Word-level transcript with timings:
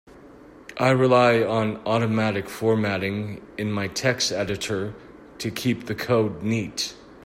I 0.79 0.89
rely 0.89 1.43
on 1.43 1.77
automatic 1.85 2.49
formatting 2.49 3.39
in 3.59 3.71
my 3.71 3.87
text 3.87 4.31
editor 4.31 4.95
to 5.37 5.51
keep 5.51 5.85
the 5.85 5.93
code 5.93 6.41
neat. 6.41 6.95